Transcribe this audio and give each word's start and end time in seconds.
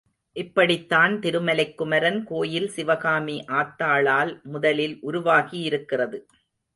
இப்படித்தான் 0.35 1.11
திருமலைக் 1.19 1.75
குமரன் 1.75 2.23
கோயில் 2.23 2.67
சிவகாமி 2.69 3.45
ஆத்தாளால் 3.51 4.41
முதலில் 4.43 4.97
உருவாகியிருக்கிறது. 5.01 6.19